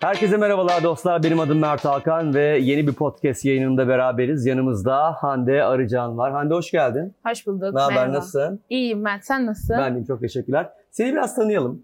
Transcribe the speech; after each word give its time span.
Herkese 0.00 0.36
merhabalar 0.36 0.82
dostlar. 0.82 1.22
Benim 1.22 1.40
adım 1.40 1.58
Mert 1.58 1.84
Hakan 1.84 2.34
ve 2.34 2.58
yeni 2.58 2.86
bir 2.86 2.92
podcast 2.92 3.44
yayınında 3.44 3.88
beraberiz. 3.88 4.46
Yanımızda 4.46 5.12
Hande 5.12 5.64
Arıcan 5.64 6.18
var. 6.18 6.32
Hande 6.32 6.54
hoş 6.54 6.70
geldin. 6.70 7.14
Hoş 7.26 7.46
bulduk. 7.46 7.74
Ne 7.74 7.80
haber, 7.80 7.96
Merhaba. 7.96 8.12
nasılsın? 8.12 8.60
İyiyim 8.70 9.00
Mert. 9.00 9.24
Sen 9.24 9.46
nasılsın? 9.46 9.76
Ben 9.78 9.94
deyim, 9.94 10.06
çok 10.06 10.20
teşekkürler. 10.20 10.70
Seni 10.90 11.12
biraz 11.12 11.34
tanıyalım. 11.36 11.82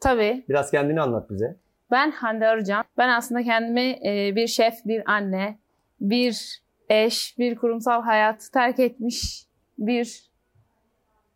Tabii. 0.00 0.44
Biraz 0.48 0.70
kendini 0.70 1.00
anlat 1.00 1.30
bize. 1.30 1.56
Ben 1.90 2.10
Hande 2.10 2.46
Arıcan. 2.46 2.84
Ben 2.98 3.08
aslında 3.08 3.42
kendimi 3.42 3.98
e, 4.06 4.36
bir 4.36 4.46
şef, 4.46 4.74
bir 4.84 5.10
anne, 5.10 5.58
bir 6.00 6.60
eş, 6.88 7.34
bir 7.38 7.56
kurumsal 7.56 8.02
hayatı 8.02 8.52
terk 8.52 8.78
etmiş 8.78 9.46
bir 9.78 10.30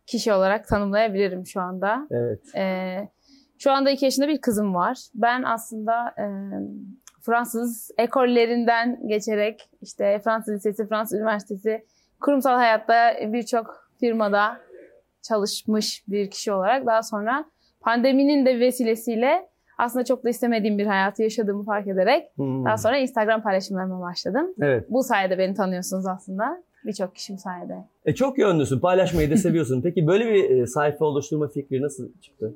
kişi 0.07 0.33
olarak 0.33 0.67
tanımlayabilirim 0.67 1.45
şu 1.45 1.61
anda. 1.61 2.07
Evet. 2.11 2.55
E, 2.55 3.09
şu 3.57 3.71
anda 3.71 3.89
iki 3.89 4.05
yaşında 4.05 4.27
bir 4.27 4.41
kızım 4.41 4.75
var. 4.75 4.97
Ben 5.15 5.43
aslında 5.43 6.07
e, 6.17 6.25
Fransız 7.21 7.91
ekollerinden 7.97 9.07
geçerek 9.07 9.69
işte 9.81 10.21
Fransız 10.23 10.55
Lisesi, 10.55 10.87
Fransız 10.87 11.19
Üniversitesi 11.19 11.85
kurumsal 12.21 12.55
hayatta 12.55 13.13
birçok 13.33 13.89
firmada 13.99 14.57
çalışmış 15.21 16.03
bir 16.07 16.29
kişi 16.29 16.51
olarak 16.51 16.85
daha 16.85 17.03
sonra 17.03 17.45
pandeminin 17.81 18.45
de 18.45 18.59
vesilesiyle 18.59 19.47
aslında 19.77 20.05
çok 20.05 20.23
da 20.23 20.29
istemediğim 20.29 20.77
bir 20.77 20.85
hayatı 20.85 21.23
yaşadığımı 21.23 21.63
fark 21.63 21.87
ederek 21.87 22.27
Hmm. 22.35 22.65
daha 22.65 22.77
sonra 22.77 22.97
Instagram 22.97 23.43
paylaşımlarıma 23.43 24.01
başladım. 24.01 24.47
Evet. 24.61 24.85
Bu 24.89 25.03
sayede 25.03 25.37
beni 25.37 25.53
tanıyorsunuz 25.53 26.05
aslında. 26.07 26.63
Birçok 26.85 27.15
kişi 27.15 27.33
bu 27.33 27.37
sayede. 27.37 27.77
E, 28.05 28.15
çok 28.15 28.37
yönlüsün. 28.37 28.79
Paylaşmayı 28.79 29.31
da 29.31 29.37
seviyorsun. 29.37 29.81
Peki 29.81 30.07
böyle 30.07 30.33
bir 30.33 30.65
sayfa 30.65 31.05
oluşturma 31.05 31.47
fikri 31.47 31.81
nasıl 31.81 32.11
çıktı? 32.21 32.53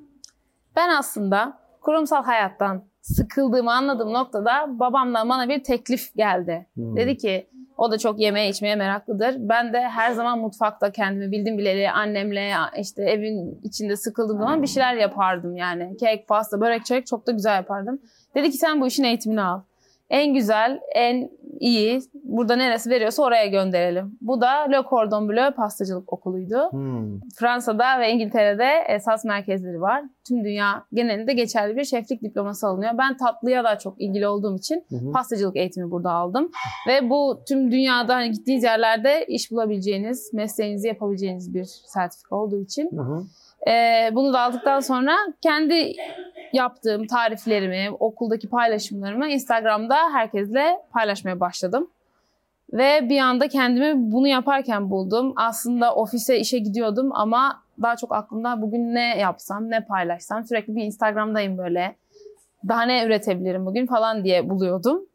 Ben 0.79 0.89
aslında 0.89 1.59
kurumsal 1.81 2.23
hayattan 2.23 2.83
sıkıldığımı 3.01 3.71
anladığım 3.73 4.13
noktada 4.13 4.79
babamdan 4.79 5.29
bana 5.29 5.49
bir 5.49 5.63
teklif 5.63 6.15
geldi. 6.15 6.67
Hmm. 6.73 6.97
Dedi 6.97 7.17
ki 7.17 7.49
o 7.77 7.91
da 7.91 7.97
çok 7.97 8.19
yemeğe 8.19 8.49
içmeye 8.49 8.75
meraklıdır. 8.75 9.35
Ben 9.39 9.73
de 9.73 9.79
her 9.79 10.11
zaman 10.11 10.39
mutfakta 10.39 10.91
kendimi 10.91 11.31
bildim 11.31 11.57
bileli 11.57 11.91
annemle 11.91 12.51
işte 12.77 13.03
evin 13.03 13.61
içinde 13.63 13.95
sıkıldığım 13.95 14.39
zaman 14.39 14.61
bir 14.61 14.67
şeyler 14.67 14.95
yapardım 14.95 15.55
yani. 15.55 15.97
Kek, 15.97 16.27
pasta, 16.27 16.61
börek, 16.61 16.85
çörek 16.85 17.07
çok 17.07 17.27
da 17.27 17.31
güzel 17.31 17.55
yapardım. 17.55 17.99
Dedi 18.35 18.51
ki 18.51 18.57
sen 18.57 18.81
bu 18.81 18.87
işin 18.87 19.03
eğitimini 19.03 19.41
al. 19.41 19.61
En 20.09 20.33
güzel, 20.33 20.79
en 20.95 21.29
iyi, 21.59 21.99
burada 22.23 22.55
neresi 22.55 22.89
veriyorsa 22.89 23.23
oraya 23.23 23.45
gönderelim. 23.45 24.17
Bu 24.21 24.41
da 24.41 24.49
Le 24.49 24.81
Cordon 24.89 25.29
Bleu 25.29 25.51
pastacılık 25.55 26.13
okuluydu. 26.13 26.71
Hmm. 26.71 27.19
Fransa'da 27.35 27.99
ve 27.99 28.11
İngiltere'de 28.11 28.69
esas 28.87 29.25
merkezleri 29.25 29.81
var. 29.81 30.03
Tüm 30.27 30.43
dünya 30.43 30.85
genelinde 30.93 31.33
geçerli 31.33 31.75
bir 31.75 31.83
şeflik 31.83 32.23
diploması 32.23 32.67
alınıyor. 32.67 32.91
Ben 32.97 33.17
tatlıya 33.17 33.63
da 33.63 33.77
çok 33.77 34.01
ilgili 34.01 34.27
olduğum 34.27 34.55
için 34.55 34.85
hı. 34.89 35.11
pastacılık 35.11 35.55
eğitimi 35.55 35.91
burada 35.91 36.11
aldım. 36.11 36.51
Ve 36.87 37.09
bu 37.09 37.43
tüm 37.47 37.71
dünyada 37.71 38.15
hani 38.15 38.31
gittiğiniz 38.31 38.63
yerlerde 38.63 39.25
iş 39.25 39.51
bulabileceğiniz, 39.51 40.33
mesleğinizi 40.33 40.87
yapabileceğiniz 40.87 41.53
bir 41.53 41.65
sertifika 41.65 42.35
olduğu 42.35 42.61
için. 42.61 42.89
Hı. 42.97 43.23
Ee, 43.67 44.09
bunu 44.13 44.33
da 44.33 44.41
aldıktan 44.41 44.79
sonra 44.79 45.15
kendi 45.41 45.93
yaptığım 46.53 47.07
tariflerimi, 47.07 47.91
okuldaki 47.99 48.49
paylaşımlarımı 48.49 49.27
Instagram'da 49.27 49.95
herkesle 50.13 50.81
paylaşmaya 50.93 51.39
başladım. 51.39 51.89
Ve 52.73 53.09
bir 53.09 53.19
anda 53.19 53.47
kendimi 53.47 54.11
bunu 54.11 54.27
yaparken 54.27 54.89
buldum. 54.89 55.33
Aslında 55.35 55.95
ofise 55.95 56.39
işe 56.39 56.59
gidiyordum 56.59 57.09
ama 57.13 57.63
daha 57.81 57.95
çok 57.95 58.15
aklımda 58.15 58.61
bugün 58.61 58.95
ne 58.95 59.17
yapsam, 59.17 59.69
ne 59.69 59.85
paylaşsam. 59.85 60.43
Sürekli 60.43 60.75
bir 60.75 60.83
Instagram'dayım 60.83 61.57
böyle. 61.57 61.95
Daha 62.67 62.81
ne 62.81 63.05
üretebilirim 63.05 63.65
bugün 63.65 63.85
falan 63.87 64.23
diye 64.23 64.49
buluyordum. 64.49 65.05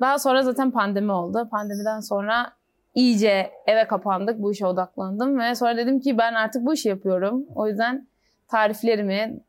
Daha 0.00 0.18
sonra 0.18 0.42
zaten 0.42 0.70
pandemi 0.70 1.12
oldu. 1.12 1.48
Pandemiden 1.50 2.00
sonra 2.00 2.52
iyice 2.94 3.50
eve 3.66 3.86
kapandık, 3.86 4.42
bu 4.42 4.52
işe 4.52 4.66
odaklandım 4.66 5.38
ve 5.38 5.54
sonra 5.54 5.76
dedim 5.76 6.00
ki 6.00 6.18
ben 6.18 6.34
artık 6.34 6.66
bu 6.66 6.74
işi 6.74 6.88
yapıyorum. 6.88 7.46
O 7.54 7.68
yüzden 7.68 8.06
tariflerimi, 8.48 9.40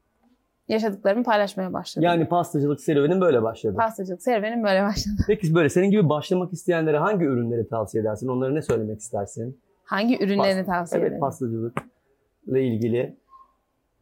yaşadıklarımı 0.68 1.24
paylaşmaya 1.24 1.74
başladım. 1.74 2.06
Yani 2.06 2.28
pastacılık 2.28 2.82
serüvenin 2.82 3.22
böyle 3.22 3.44
başladı. 3.44 3.76
Pastacılık 3.78 4.22
serüvenim 4.22 4.64
böyle 4.64 4.84
başladı. 4.84 5.16
Peki 5.28 5.56
böyle 5.56 5.70
senin 5.70 5.92
gibi 5.92 6.10
başlamak 6.10 6.54
isteyenlere 6.54 6.98
hangi 6.98 7.26
ürünleri 7.26 7.68
tavsiye 7.70 8.02
edersin? 8.02 8.28
Onlara 8.28 8.54
ne 8.54 8.62
söylemek 8.62 9.00
istersin? 9.00 9.60
Hangi 9.84 10.24
ürünlerini 10.24 10.62
Pasta- 10.62 10.72
tavsiye 10.72 11.00
Evet 11.02 11.08
ederim? 11.10 11.20
pastacılıkla 11.22 12.60
ilgili. 12.60 13.16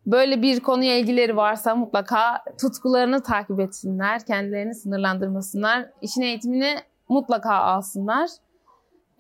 Böyle 0.06 0.42
bir 0.42 0.60
konuya 0.60 0.98
ilgileri 0.98 1.38
varsa 1.38 1.75
mutlaka 1.75 2.44
tutkularını 2.62 3.24
takip 3.24 3.60
etsinler, 3.60 4.25
kendilerini 4.25 4.75
sınırlandırmasınlar, 4.75 5.86
işin 6.02 6.22
eğitimini 6.22 6.75
mutlaka 7.10 7.54
alsınlar 7.56 8.30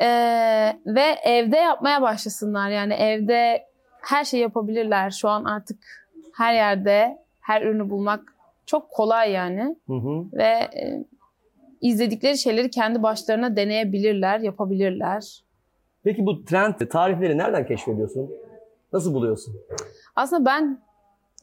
Ee, 0.01 0.79
ve 0.85 1.05
evde 1.23 1.57
yapmaya 1.57 2.01
başlasınlar. 2.01 2.69
Yani 2.69 2.93
evde 2.93 3.67
her 4.01 4.23
şeyi 4.23 4.41
yapabilirler. 4.41 5.09
Şu 5.11 5.29
an 5.29 5.43
artık 5.43 5.79
her 6.33 6.53
yerde 6.53 7.17
her 7.41 7.61
ürünü 7.61 7.89
bulmak 7.89 8.33
çok 8.65 8.89
kolay 8.89 9.31
yani 9.31 9.75
Hı 9.87 9.93
hı. 9.93 10.25
ve 10.33 10.43
e, 10.43 11.05
izledikleri 11.81 12.37
şeyleri 12.37 12.69
kendi 12.69 13.03
başlarına 13.03 13.55
deneyebilirler, 13.55 14.39
yapabilirler. 14.39 15.43
Peki 16.03 16.25
bu 16.25 16.45
trend 16.45 16.73
tarifleri 16.73 17.37
nereden 17.37 17.65
keşfediyorsun? 17.65 18.31
Nasıl 18.93 19.13
buluyorsun? 19.13 19.55
Aslında 20.15 20.45
ben 20.45 20.81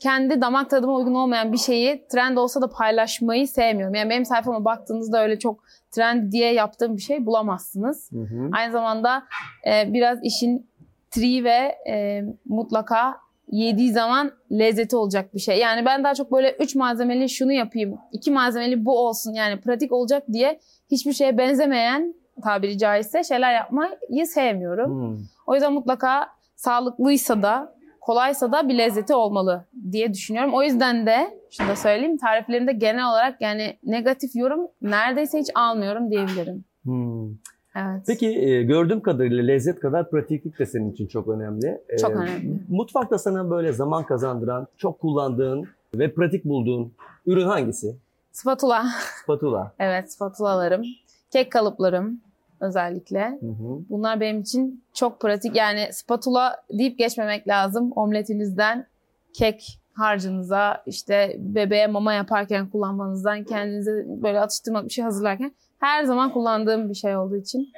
kendi 0.01 0.41
damak 0.41 0.71
tadıma 0.71 0.95
uygun 0.95 1.15
olmayan 1.15 1.53
bir 1.53 1.59
şeyi 1.59 2.07
trend 2.09 2.37
olsa 2.37 2.63
da 2.63 2.71
paylaşmayı 2.71 3.49
sevmiyorum. 3.49 3.95
Yani 3.95 4.11
benim 4.11 4.25
sayfama 4.25 4.65
baktığınızda 4.65 5.23
öyle 5.23 5.39
çok 5.39 5.65
trend 5.91 6.33
diye 6.33 6.53
yaptığım 6.53 6.97
bir 6.97 7.03
şey 7.03 7.27
bulamazsınız. 7.27 8.13
Hı 8.13 8.21
hı. 8.21 8.51
Aynı 8.53 8.73
zamanda 8.73 9.23
e, 9.67 9.93
biraz 9.93 10.19
işin 10.25 10.71
tri 11.11 11.45
ve 11.45 11.77
e, 11.91 12.25
mutlaka 12.47 13.17
yediği 13.51 13.93
zaman 13.93 14.33
lezzeti 14.53 14.97
olacak 14.97 15.35
bir 15.35 15.41
şey. 15.41 15.59
Yani 15.59 15.85
ben 15.85 16.05
daha 16.05 16.15
çok 16.15 16.33
böyle 16.33 16.57
üç 16.61 16.75
malzemeli 16.75 17.29
şunu 17.29 17.53
yapayım, 17.53 17.99
iki 18.13 18.31
malzemeli 18.31 18.85
bu 18.85 18.99
olsun 18.99 19.33
yani 19.33 19.61
pratik 19.61 19.93
olacak 19.93 20.23
diye 20.33 20.61
hiçbir 20.91 21.13
şeye 21.13 21.39
benzemeyen 21.39 22.15
tabiri 22.43 22.79
caizse 22.79 23.25
şeyler 23.25 23.55
yapmayı 23.55 24.27
sevmiyorum. 24.27 24.91
Hmm. 24.91 25.19
O 25.47 25.55
yüzden 25.55 25.73
mutlaka 25.73 26.29
sağlıklıysa 26.57 27.43
da 27.43 27.80
kolaysa 28.01 28.53
da 28.53 28.69
bir 28.69 28.79
lezzeti 28.79 29.15
olmalı 29.15 29.65
diye 29.93 30.15
düşünüyorum. 30.15 30.55
O 30.55 30.63
yüzden 30.63 31.07
de 31.07 31.39
şunu 31.51 31.69
da 31.69 31.77
söyleyeyim 31.77 32.17
tariflerinde 32.19 32.73
genel 32.73 33.11
olarak 33.11 33.41
yani 33.41 33.77
negatif 33.85 34.37
yorum 34.37 34.69
neredeyse 34.83 35.39
hiç 35.39 35.49
almıyorum 35.55 36.11
diyebilirim. 36.11 36.65
Hmm. 36.85 37.29
Evet. 37.77 38.03
Peki 38.07 38.27
e, 38.29 38.63
gördüğüm 38.63 39.01
kadarıyla 39.01 39.45
lezzet 39.45 39.81
kadar 39.81 40.11
pratiklik 40.11 40.59
de 40.59 40.67
senin 40.67 40.93
için 40.93 41.07
çok 41.07 41.29
önemli. 41.29 41.81
E, 41.89 41.99
Çok 41.99 42.11
önemli. 42.11 42.59
Mutfakta 42.69 43.19
sana 43.19 43.51
böyle 43.51 43.73
zaman 43.73 44.05
kazandıran, 44.07 44.67
çok 44.77 45.01
kullandığın 45.01 45.69
ve 45.95 46.15
pratik 46.15 46.45
bulduğun 46.45 46.93
ürün 47.27 47.47
hangisi? 47.47 47.97
Spatula. 48.33 48.85
Spatula. 49.23 49.73
Evet 49.79 50.13
spatulalarım. 50.13 50.83
Kek 51.31 51.53
kalıplarım 51.53 52.21
özellikle. 52.61 53.39
Hı 53.41 53.47
hı. 53.47 53.79
Bunlar 53.91 54.21
benim 54.21 54.41
için 54.41 54.85
çok 54.95 55.21
pratik. 55.21 55.57
Yani 55.57 55.89
spatula 55.93 56.57
deyip 56.73 56.99
geçmemek 56.99 57.49
lazım. 57.49 57.93
Omletinizden 57.93 58.87
kek 59.33 59.79
harcınıza, 59.93 60.83
işte 60.87 61.37
bebeğe 61.39 61.87
mama 61.87 62.13
yaparken 62.13 62.71
kullanmanızdan, 62.71 63.45
kendinize 63.45 64.05
böyle 64.07 64.41
atıştırmak 64.41 64.85
bir 64.85 64.91
şey 64.91 65.05
hazırlarken 65.05 65.53
her 65.79 66.05
zaman 66.05 66.33
kullandığım 66.33 66.89
bir 66.89 66.95
şey 66.95 67.17
olduğu 67.17 67.37
için 67.37 67.69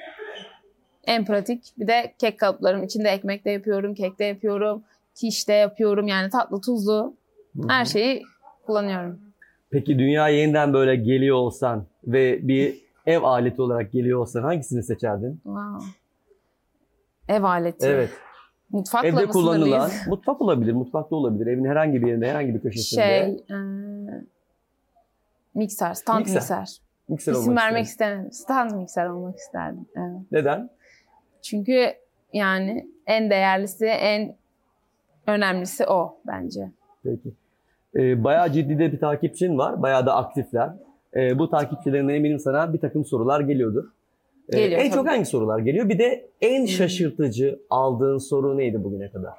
en 1.04 1.24
pratik. 1.24 1.72
Bir 1.78 1.86
de 1.86 2.14
kek 2.18 2.38
kalıplarım. 2.38 2.82
içinde 2.82 3.08
ekmek 3.08 3.44
de 3.44 3.50
yapıyorum, 3.50 3.94
kek 3.94 4.18
de 4.18 4.24
yapıyorum, 4.24 4.82
kiş 5.14 5.48
de 5.48 5.52
yapıyorum. 5.52 6.08
Yani 6.08 6.30
tatlı, 6.30 6.60
tuzlu 6.60 7.14
Hı 7.56 7.62
hı. 7.62 7.68
her 7.68 7.84
şeyi 7.84 8.22
kullanıyorum. 8.66 9.20
Peki 9.70 9.98
dünyaya 9.98 10.36
yeniden 10.36 10.72
böyle 10.72 10.96
geliyor 10.96 11.36
olsan 11.36 11.86
ve 12.06 12.48
bir 12.48 12.81
ev 13.06 13.22
aleti 13.22 13.62
olarak 13.62 13.92
geliyor 13.92 14.20
olsan 14.20 14.42
hangisini 14.42 14.82
seçerdin? 14.82 15.40
Wow. 15.42 15.86
Ev 17.28 17.42
aleti. 17.42 17.86
Evet. 17.86 18.10
Mutfakla 18.70 19.08
Evde 19.08 19.26
kullanılan, 19.26 19.90
mutfak 20.08 20.40
olabilir, 20.40 20.72
mutfakta 20.72 21.16
olabilir, 21.16 21.46
evin 21.46 21.64
herhangi 21.64 22.02
bir 22.02 22.06
yerinde, 22.06 22.28
herhangi 22.30 22.54
bir 22.54 22.60
köşesinde. 22.60 23.02
Şey, 23.02 23.56
e, 23.56 23.58
mikser, 25.54 25.94
stand 25.94 26.18
Mikser. 26.18 26.34
mikser. 26.40 26.80
mikser 27.08 27.32
İsim 27.32 27.56
vermek 27.56 27.84
istemedim. 27.84 28.32
Stand 28.32 28.70
mikser 28.70 29.06
olmak 29.06 29.36
isterdim. 29.38 29.86
Evet. 29.96 30.32
Neden? 30.32 30.70
Çünkü 31.42 31.92
yani 32.32 32.88
en 33.06 33.30
değerlisi, 33.30 33.86
en 33.86 34.36
önemlisi 35.26 35.86
o 35.86 36.18
bence. 36.26 36.70
Peki. 37.02 37.32
Ee, 37.96 38.24
bayağı 38.24 38.52
ciddi 38.52 38.78
de 38.78 38.92
bir 38.92 39.00
takipçin 39.00 39.58
var. 39.58 39.82
Bayağı 39.82 40.06
da 40.06 40.16
aktifler. 40.16 40.70
Ee, 41.16 41.38
bu 41.38 41.50
takipçilerinden 41.50 42.14
eminim 42.14 42.38
sana 42.38 42.72
bir 42.72 42.78
takım 42.80 43.04
sorular 43.04 43.40
geliyordur. 43.40 43.84
Ee, 44.48 44.56
Geliyor, 44.60 44.80
en 44.80 44.90
çok 44.90 44.98
tabii. 44.98 45.08
hangi 45.08 45.24
sorular 45.26 45.58
geliyor? 45.58 45.88
Bir 45.88 45.98
de 45.98 46.28
en 46.40 46.60
Hmm. 46.60 46.68
şaşırtıcı 46.68 47.58
aldığın 47.70 48.18
soru 48.18 48.58
neydi 48.58 48.84
bugüne 48.84 49.08
kadar? 49.10 49.34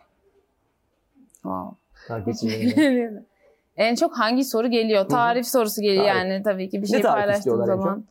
Wow. 1.33 1.77
Takipçilerinden. 2.07 3.25
En 3.77 3.95
çok 3.95 4.19
hangi 4.19 4.43
soru 4.43 4.67
geliyor? 4.67 5.09
Tarif 5.09 5.47
sorusu 5.47 5.81
geliyor 5.81 6.05
Tarif. 6.05 6.17
yani 6.17 6.43
tabii 6.43 6.69
ki 6.69 6.81
bir 6.81 6.87
şey 6.87 7.01
tarif 7.01 7.15
paylaştığım 7.15 7.39
istiyorlar 7.39 7.73
en 7.73 7.77
zaman. 7.79 8.03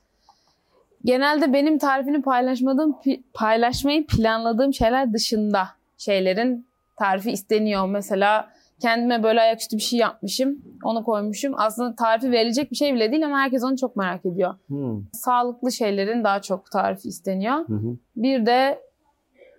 Genelde 1.05 1.53
benim 1.53 1.79
tarifini 1.79 2.23
paylaşmadığım, 2.23 2.91
pi- 2.93 3.20
paylaşmayı 3.35 4.06
planladığım 4.06 4.75
şeyler 4.75 5.12
dışında 5.12 5.69
şeylerin 5.99 6.67
tarifi 6.97 7.31
isteniyor. 7.31 7.88
Mesela 7.88 8.50
kendime 8.82 9.23
böyle 9.23 9.40
ayaküstü 9.40 9.76
bir 9.76 9.82
şey 9.82 9.99
yapmışım, 9.99 10.58
onu 10.84 11.05
koymuşum. 11.05 11.52
Aslında 11.56 11.94
tarifi 11.94 12.32
verilecek 12.32 12.70
bir 12.70 12.76
şey 12.76 12.94
bile 12.94 13.12
değil 13.12 13.26
ama 13.26 13.38
herkes 13.38 13.64
onu 13.64 13.76
çok 13.76 13.96
merak 13.96 14.26
ediyor. 14.26 14.55
Hmm. 14.67 15.05
Sağlıklı 15.12 15.73
şeylerin 15.73 16.25
daha 16.25 16.43
çok 16.43 16.70
tarifi 16.70 17.08
isteniyor. 17.08 17.69
Hı 17.69 17.75
hı. 17.75 17.96
Bir 18.17 18.46
de 18.46 18.81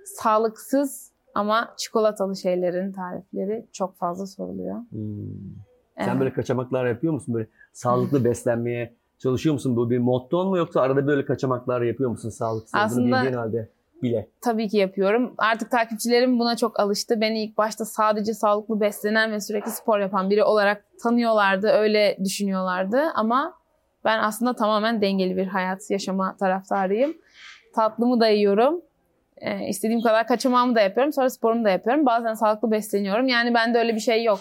sağlıksız 0.05 1.11
ama 1.35 1.73
çikolatalı 1.77 2.35
şeylerin 2.35 2.91
tarifleri 2.91 3.65
çok 3.71 3.97
fazla 3.97 4.27
soruluyor. 4.27 4.75
Hmm. 4.89 5.01
Sen 5.97 6.09
Evet. 6.09 6.19
böyle 6.19 6.33
kaçamaklar 6.33 6.85
yapıyor 6.85 7.13
musun? 7.13 7.35
Böyle 7.35 7.47
sağlıklı 7.73 8.23
beslenmeye 8.25 8.93
çalışıyor 9.19 9.53
musun? 9.53 9.75
Bu 9.75 9.89
bir 9.89 9.97
motton 9.97 10.47
mu 10.49 10.57
yoksa 10.57 10.81
arada 10.81 11.07
böyle 11.07 11.25
kaçamaklar 11.25 11.81
yapıyor 11.81 12.09
musun 12.09 12.29
sağlıksız? 12.29 12.75
Aslında- 12.75 13.41
halde 13.41 13.69
bile. 14.03 14.27
Tabii 14.41 14.67
ki 14.67 14.77
yapıyorum. 14.77 15.33
Artık 15.37 15.71
takipçilerim 15.71 16.39
buna 16.39 16.57
çok 16.57 16.79
alıştı. 16.79 17.21
Beni 17.21 17.43
ilk 17.43 17.57
başta 17.57 17.85
sadece 17.85 18.33
sağlıklı 18.33 18.81
beslenen 18.81 19.31
ve 19.31 19.39
sürekli 19.39 19.71
spor 19.71 19.99
yapan 19.99 20.29
biri 20.29 20.43
olarak 20.43 20.85
tanıyorlardı, 21.03 21.67
öyle 21.67 22.17
düşünüyorlardı. 22.23 23.01
Ama 23.15 23.53
ben 24.05 24.19
aslında 24.19 24.53
tamamen 24.55 25.01
dengeli 25.01 25.37
bir 25.37 25.47
hayat 25.47 25.91
yaşama 25.91 26.35
taraftarıyım. 26.37 27.13
Tatlımı 27.75 28.19
da 28.19 28.27
yiyorum. 28.27 28.81
Ee, 29.37 29.67
istediğim 29.67 30.01
kadar 30.01 30.27
kaçamağımı 30.27 30.75
da 30.75 30.81
yapıyorum. 30.81 31.13
Sonra 31.13 31.29
sporumu 31.29 31.65
da 31.65 31.69
yapıyorum. 31.69 32.05
Bazen 32.05 32.33
sağlıklı 32.33 32.71
besleniyorum. 32.71 33.27
Yani 33.27 33.53
bende 33.53 33.79
öyle 33.79 33.95
bir 33.95 33.99
şey 33.99 34.23
yok. 34.23 34.39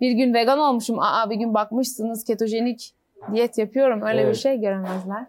Bir 0.00 0.12
gün 0.12 0.34
vegan 0.34 0.58
olmuşum. 0.58 0.98
Aa 0.98 1.30
bir 1.30 1.36
gün 1.36 1.54
bakmışsınız 1.54 2.24
ketojenik 2.24 2.94
diyet 3.32 3.58
yapıyorum. 3.58 4.02
Öyle 4.02 4.18
bir 4.18 4.24
Evet. 4.24 4.36
şey 4.36 4.60
göremezler. 4.60 5.26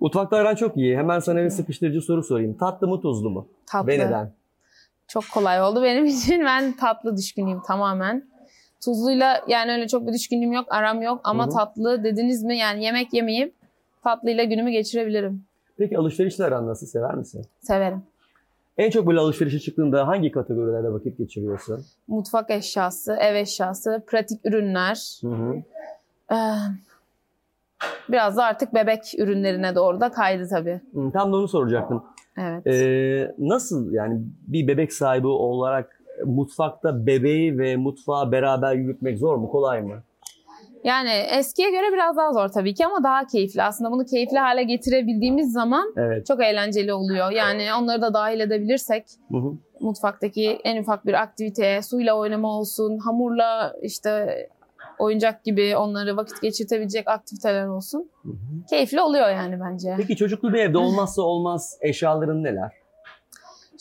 Mutfakta 0.00 0.36
aran 0.36 0.54
çok 0.54 0.76
iyi. 0.76 0.96
Hemen 0.96 1.18
sana 1.18 1.44
bir 1.44 1.50
sıkıştırıcı 1.50 2.00
soru 2.00 2.22
sorayım. 2.22 2.56
Tatlı 2.56 2.88
mı 2.88 3.00
tuzlu 3.00 3.30
mu? 3.30 3.48
Tatlı. 3.66 3.88
Ve 3.88 3.98
neden? 3.98 4.32
Çok 5.08 5.24
kolay 5.34 5.62
oldu 5.62 5.82
benim 5.82 6.04
için. 6.16 6.44
Ben 6.44 6.76
tatlı 6.76 7.16
düşkünüyüm 7.16 7.60
tamamen. 7.66 8.24
Tuzluyla 8.84 9.44
yani 9.48 9.72
öyle 9.72 9.88
çok 9.88 10.06
bir 10.06 10.12
düşkünlüğüm 10.12 10.52
yok, 10.52 10.66
aram 10.70 11.02
yok 11.02 11.20
ama 11.24 11.44
Hı 11.46 11.48
hı. 11.48 11.52
tatlı 11.52 12.04
dediniz 12.04 12.42
mi 12.42 12.56
yani 12.56 12.84
yemek 12.84 13.14
yemeyip 13.14 13.54
tatlıyla 14.04 14.44
günümü 14.44 14.70
geçirebilirim. 14.70 15.44
Peki 15.78 15.98
alışverişle 15.98 16.44
aran 16.44 16.66
nasıl? 16.66 16.86
Sever 16.86 17.14
misin? 17.14 17.46
Severim. 17.60 18.02
En 18.78 18.90
çok 18.90 19.06
böyle 19.06 19.20
alışverişe 19.20 19.58
çıktığında 19.60 20.06
hangi 20.06 20.30
kategorilerde 20.32 20.92
vakit 20.92 21.18
geçiriyorsun? 21.18 21.84
Mutfak 22.08 22.50
eşyası, 22.50 23.12
ev 23.20 23.34
eşyası, 23.34 24.02
pratik 24.06 24.46
ürünler. 24.46 25.18
Hı 25.22 25.28
hı. 25.28 25.54
Ee, 26.32 26.36
biraz 28.08 28.36
da 28.36 28.44
artık 28.44 28.74
bebek 28.74 29.14
ürünlerine 29.18 29.74
doğru 29.74 30.00
da 30.00 30.10
kaydı 30.10 30.48
tabii. 30.50 30.80
Tam 31.12 31.32
da 31.32 31.36
onu 31.36 31.48
soracaktım. 31.48 32.04
Evet. 32.38 32.66
Ee, 32.66 33.34
nasıl 33.38 33.92
yani 33.92 34.20
bir 34.46 34.68
bebek 34.68 34.92
sahibi 34.92 35.26
olarak 35.26 36.00
mutfakta 36.24 37.06
bebeği 37.06 37.58
ve 37.58 37.76
mutfağı 37.76 38.32
beraber 38.32 38.74
yürütmek 38.74 39.18
zor 39.18 39.36
mu? 39.36 39.50
Kolay 39.50 39.82
mı? 39.82 40.02
Yani 40.84 41.10
eskiye 41.10 41.70
göre 41.70 41.92
biraz 41.92 42.16
daha 42.16 42.32
zor 42.32 42.48
tabii 42.48 42.74
ki 42.74 42.86
ama 42.86 43.04
daha 43.04 43.26
keyifli. 43.26 43.62
Aslında 43.62 43.90
bunu 43.90 44.04
keyifli 44.04 44.38
hale 44.38 44.62
getirebildiğimiz 44.62 45.52
zaman 45.52 45.94
Evet. 45.96 46.26
çok 46.26 46.44
eğlenceli 46.44 46.92
oluyor. 46.92 47.30
Yani 47.30 47.68
onları 47.80 48.02
da 48.02 48.14
dahil 48.14 48.40
edebilirsek 48.40 49.04
Hı 49.30 49.36
hı. 49.36 49.52
mutfaktaki 49.80 50.50
en 50.64 50.82
ufak 50.82 51.06
bir 51.06 51.14
aktiviteye, 51.14 51.82
suyla 51.82 52.14
oynama 52.18 52.58
olsun, 52.58 52.98
hamurla 52.98 53.72
işte 53.82 54.26
oyuncak 54.98 55.44
gibi 55.44 55.76
onları 55.76 56.16
vakit 56.16 56.40
geçirtebilecek 56.42 57.08
aktiviteler 57.08 57.66
olsun. 57.66 58.10
Hı 58.22 58.28
hı. 58.28 58.66
Keyifli 58.70 59.00
oluyor 59.00 59.28
yani 59.28 59.60
bence. 59.60 59.94
Peki 59.96 60.16
çocuklu 60.16 60.52
bir 60.52 60.58
evde 60.58 60.78
olmazsa 60.78 61.22
olmaz 61.22 61.78
eşyaların 61.80 62.44
neler? 62.44 62.72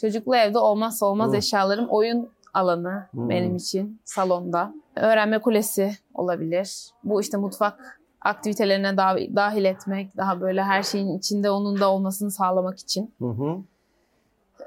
Çocuklu 0.01 0.35
evde 0.35 0.57
olmazsa 0.57 1.06
olmaz 1.06 1.31
Hı. 1.31 1.35
eşyalarım 1.38 1.88
oyun 1.89 2.29
alanı 2.53 3.07
Hı. 3.12 3.29
benim 3.29 3.56
için 3.56 4.00
salonda. 4.06 4.73
Öğrenme 4.95 5.39
kulesi 5.39 5.91
olabilir. 6.13 6.89
Bu 7.03 7.21
işte 7.21 7.38
mutfak 7.38 8.00
aktivitelerine 8.21 8.97
da- 8.97 9.35
dahil 9.35 9.65
etmek, 9.65 10.17
daha 10.17 10.41
böyle 10.41 10.63
her 10.63 10.83
şeyin 10.83 11.17
içinde 11.17 11.51
onun 11.51 11.79
da 11.79 11.91
olmasını 11.91 12.31
sağlamak 12.31 12.79
için. 12.79 13.13
Hı 13.19 13.25
hı. 13.25 13.57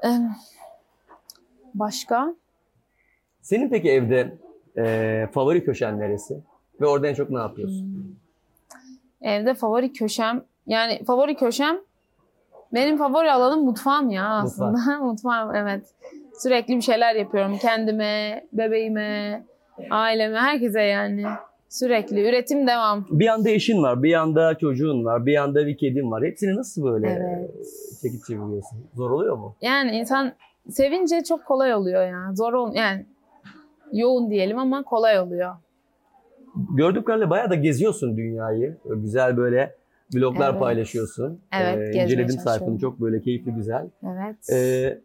Ee, 0.05 0.09
Başka? 1.73 2.35
Senin 3.41 3.69
peki 3.69 3.91
evde 3.91 4.37
e, 4.77 5.27
favori 5.33 5.63
köşen 5.65 5.99
neresi? 5.99 6.37
Ve 6.81 6.85
orada 6.87 7.07
en 7.07 7.13
çok 7.13 7.29
ne 7.29 7.39
yapıyorsun? 7.39 8.15
Evde 9.21 9.53
favori 9.53 9.93
köşem 9.93 10.43
yani 10.67 11.03
favori 11.03 11.35
köşem 11.35 11.77
benim 12.73 12.97
favori 12.97 13.31
alanım 13.31 13.65
mutfağım 13.65 14.09
ya 14.09 14.29
aslında. 14.29 14.99
mutfağım 15.05 15.55
evet. 15.55 15.83
Sürekli 16.39 16.75
bir 16.75 16.81
şeyler 16.81 17.15
yapıyorum 17.15 17.57
kendime, 17.57 18.45
bebeğime, 18.53 19.43
aileme, 19.89 20.37
herkese 20.37 20.81
yani. 20.81 21.23
Sürekli 21.69 22.29
üretim 22.29 22.67
devam. 22.67 23.07
Bir 23.09 23.25
yanda 23.25 23.49
eşin 23.49 23.83
var, 23.83 24.03
bir 24.03 24.09
yanda 24.09 24.57
çocuğun 24.57 25.05
var, 25.05 25.25
bir 25.25 25.31
yanda 25.31 25.67
bir 25.67 25.77
kedin 25.77 26.11
var. 26.11 26.23
Hepsini 26.23 26.55
nasıl 26.55 26.83
böyle 26.83 27.07
Evet. 27.07 27.49
çekip 28.01 28.25
çeviriyorsun? 28.27 28.87
Zor 28.95 29.11
oluyor 29.11 29.37
mu? 29.37 29.55
Yani 29.61 29.91
insan 29.91 30.31
sevince 30.69 31.23
çok 31.23 31.45
kolay 31.45 31.73
oluyor 31.73 32.07
ya. 32.07 32.33
Zor 32.33 32.53
ol 32.53 32.73
yani 32.75 33.05
yoğun 33.93 34.29
diyelim 34.29 34.57
ama 34.59 34.83
kolay 34.83 35.19
oluyor. 35.19 35.55
Gördüğüm 36.75 37.03
kadarıyla 37.03 37.29
bayağı 37.29 37.49
da 37.49 37.55
geziyorsun 37.55 38.17
dünyayı. 38.17 38.77
Güzel 38.85 39.37
böyle 39.37 39.75
vloglar 40.13 40.49
Evet. 40.49 40.59
paylaşıyorsun. 40.59 41.39
Evet, 41.53 41.95
Ee, 41.95 42.03
inceledim 42.03 42.39
sayfanı 42.39 42.79
çok 42.79 43.01
böyle 43.01 43.21
keyifli 43.21 43.51
güzel. 43.51 43.87
Evet. 44.03 44.49
Ee, 44.53 44.99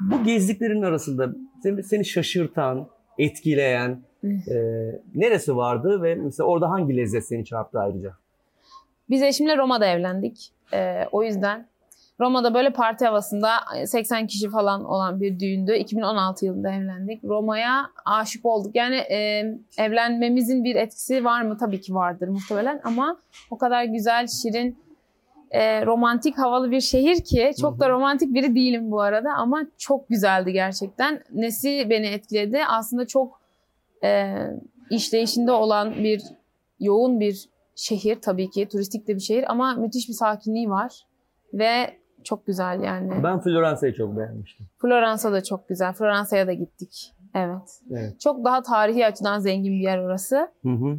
bu 0.00 0.24
gezdiklerin 0.24 0.82
arasında 0.82 1.32
seni, 1.62 1.82
seni 1.82 2.04
şaşırtan, 2.04 2.86
etkileyen 3.18 4.02
e, 4.24 4.54
neresi 5.14 5.56
vardı 5.56 6.02
ve 6.02 6.14
mesela 6.14 6.46
orada 6.46 6.70
hangi 6.70 6.96
lezzet 6.96 7.26
seni 7.26 7.44
çarptı 7.44 7.80
ayrıca? 7.80 8.12
Biz 9.10 9.22
eşimle 9.22 9.56
Roma'da 9.56 9.86
evlendik. 9.86 10.52
Ee, 10.72 11.04
o 11.12 11.22
yüzden 11.22 11.66
Roma'da 12.20 12.54
böyle 12.54 12.72
parti 12.72 13.06
havasında 13.06 13.50
80 13.86 14.26
kişi 14.26 14.50
falan 14.50 14.84
olan 14.84 15.20
bir 15.20 15.40
düğündü. 15.40 15.74
2016 15.74 16.46
yılında 16.46 16.70
evlendik. 16.72 17.24
Roma'ya 17.24 17.90
aşık 18.04 18.46
olduk. 18.46 18.74
Yani 18.74 18.96
e, 18.96 19.44
evlenmemizin 19.78 20.64
bir 20.64 20.76
etkisi 20.76 21.24
var 21.24 21.42
mı? 21.42 21.56
Tabii 21.58 21.80
ki 21.80 21.94
vardır 21.94 22.28
muhtemelen 22.28 22.80
ama 22.84 23.20
o 23.50 23.58
kadar 23.58 23.84
güzel, 23.84 24.26
şirin, 24.26 24.78
e, 25.50 25.86
romantik, 25.86 26.38
havalı 26.38 26.70
bir 26.70 26.80
şehir 26.80 27.24
ki 27.24 27.52
çok 27.60 27.80
da 27.80 27.88
romantik 27.88 28.34
biri 28.34 28.54
değilim 28.54 28.90
bu 28.90 29.00
arada 29.00 29.30
ama 29.32 29.66
çok 29.78 30.08
güzeldi 30.08 30.52
gerçekten. 30.52 31.22
Nesi 31.32 31.86
beni 31.90 32.06
etkiledi? 32.06 32.60
Aslında 32.68 33.06
çok 33.06 33.40
e, 34.04 34.34
işleyişinde 34.90 35.52
olan 35.52 35.94
bir 36.04 36.22
yoğun 36.80 37.20
bir 37.20 37.48
şehir 37.76 38.20
tabii 38.20 38.50
ki 38.50 38.68
turistik 38.68 39.08
de 39.08 39.14
bir 39.14 39.20
şehir 39.20 39.50
ama 39.50 39.74
müthiş 39.74 40.08
bir 40.08 40.14
sakinliği 40.14 40.70
var 40.70 41.06
ve 41.52 41.98
çok 42.28 42.46
güzel 42.46 42.82
yani. 42.82 43.22
Ben 43.22 43.40
Floransa'yı 43.40 43.94
çok 43.94 44.16
beğenmiştim. 44.16 44.66
Floransa 44.78 45.32
da 45.32 45.42
çok 45.42 45.68
güzel. 45.68 45.92
Floransa'ya 45.92 46.46
da 46.46 46.52
gittik. 46.52 47.12
Evet. 47.34 47.80
Evet. 47.90 48.20
Çok 48.20 48.44
daha 48.44 48.62
tarihi 48.62 49.06
açıdan 49.06 49.38
zengin 49.38 49.72
bir 49.72 49.82
yer 49.82 49.98
orası. 49.98 50.48
Hı 50.62 50.68
hı. 50.68 50.98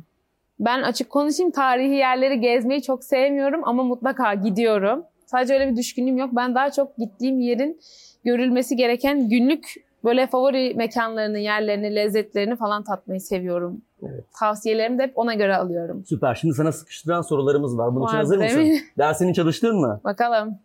Ben 0.59 0.81
açık 0.81 1.09
konuşayım 1.09 1.51
tarihi 1.51 1.93
yerleri 1.93 2.39
gezmeyi 2.39 2.81
çok 2.81 3.03
sevmiyorum 3.03 3.61
ama 3.63 3.83
mutlaka 3.83 4.33
gidiyorum. 4.33 5.03
Sadece 5.25 5.53
öyle 5.53 5.71
bir 5.71 5.75
düşkünlüğüm 5.75 6.17
yok. 6.17 6.29
Ben 6.33 6.55
daha 6.55 6.71
çok 6.71 6.97
gittiğim 6.97 7.39
yerin 7.39 7.79
görülmesi 8.25 8.75
gereken 8.75 9.29
günlük 9.29 9.73
böyle 10.03 10.27
favori 10.27 10.73
mekanlarını, 10.75 11.39
yerlerini, 11.39 11.95
lezzetlerini 11.95 12.55
falan 12.55 12.83
tatmayı 12.83 13.21
seviyorum. 13.21 13.81
Evet. 14.03 14.23
Tavsiyelerimi 14.39 14.97
de 14.97 15.03
hep 15.03 15.17
ona 15.17 15.33
göre 15.33 15.55
alıyorum. 15.55 16.03
Süper. 16.05 16.35
Şimdi 16.35 16.53
sana 16.53 16.71
sıkıştıran 16.71 17.21
sorularımız 17.21 17.77
var. 17.77 17.95
Bunun 17.95 18.07
için 18.07 18.17
hazır 18.17 18.37
mısın? 18.37 18.67
Dersini 18.97 19.33
çalıştın 19.33 19.79
mı? 19.79 20.01
Bakalım. 20.03 20.59